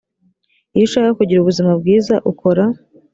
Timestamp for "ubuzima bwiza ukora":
1.41-2.63